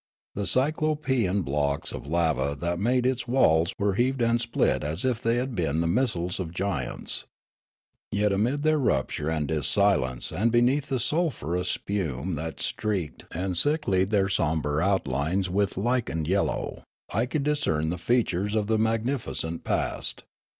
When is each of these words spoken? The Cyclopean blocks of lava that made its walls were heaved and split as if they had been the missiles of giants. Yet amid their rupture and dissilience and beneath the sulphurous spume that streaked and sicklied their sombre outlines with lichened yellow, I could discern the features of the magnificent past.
The 0.33 0.47
Cyclopean 0.47 1.43
blocks 1.43 1.91
of 1.91 2.07
lava 2.07 2.57
that 2.59 2.79
made 2.79 3.05
its 3.05 3.27
walls 3.27 3.71
were 3.77 3.93
heaved 3.93 4.19
and 4.23 4.41
split 4.41 4.83
as 4.83 5.05
if 5.05 5.21
they 5.21 5.35
had 5.35 5.53
been 5.53 5.79
the 5.79 5.85
missiles 5.85 6.39
of 6.39 6.55
giants. 6.55 7.25
Yet 8.11 8.33
amid 8.33 8.63
their 8.63 8.79
rupture 8.79 9.29
and 9.29 9.47
dissilience 9.47 10.31
and 10.31 10.51
beneath 10.51 10.87
the 10.89 10.99
sulphurous 10.99 11.69
spume 11.69 12.33
that 12.33 12.61
streaked 12.61 13.25
and 13.31 13.55
sicklied 13.55 14.09
their 14.09 14.27
sombre 14.27 14.81
outlines 14.81 15.51
with 15.51 15.77
lichened 15.77 16.27
yellow, 16.27 16.83
I 17.13 17.27
could 17.27 17.43
discern 17.43 17.91
the 17.91 17.99
features 17.99 18.55
of 18.55 18.65
the 18.65 18.79
magnificent 18.79 19.63
past. 19.63 20.23